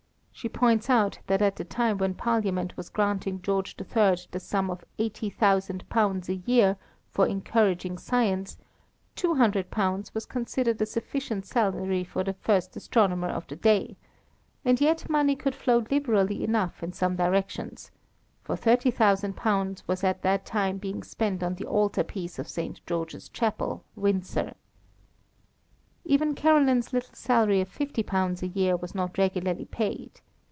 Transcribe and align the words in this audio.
She 0.33 0.49
points 0.49 0.89
out 0.89 1.19
that 1.27 1.43
at 1.43 1.57
the 1.57 1.63
time 1.63 1.99
when 1.99 2.15
Parliament 2.15 2.75
was 2.75 2.89
granting 2.89 3.43
George 3.43 3.75
III. 3.79 4.17
the 4.31 4.39
sum 4.39 4.71
of 4.71 4.83
£80,000 4.97 6.29
a 6.29 6.33
year 6.49 6.77
for 7.11 7.27
encouraging 7.27 7.99
science, 7.99 8.57
£200 9.15 10.13
was 10.15 10.25
considered 10.25 10.81
a 10.81 10.87
sufficient 10.87 11.45
salary 11.45 12.03
for 12.03 12.23
the 12.23 12.33
first 12.33 12.75
astronomer 12.75 13.27
of 13.27 13.45
the 13.45 13.55
day; 13.55 13.97
and 14.65 14.81
yet 14.81 15.07
money 15.07 15.35
could 15.35 15.53
flow 15.53 15.83
liberally 15.91 16.43
enough 16.43 16.81
in 16.81 16.91
some 16.91 17.15
directions, 17.15 17.91
for 18.41 18.55
£30,000 18.55 19.83
was 19.85 20.03
at 20.03 20.23
that 20.23 20.43
time 20.43 20.79
being 20.79 21.03
spent 21.03 21.43
on 21.43 21.53
the 21.53 21.65
altar 21.67 22.03
piece 22.03 22.39
of 22.39 22.47
St. 22.49 22.83
George's 22.87 23.29
Chapel, 23.29 23.83
Windsor. 23.95 24.55
Even 26.03 26.33
Caroline's 26.33 26.91
little 26.93 27.13
salary 27.13 27.61
of 27.61 27.69
£50 27.69 28.41
a 28.41 28.47
year 28.47 28.75
was 28.75 28.95
not 28.95 29.19
regularly 29.19 29.65
paid. 29.65 30.19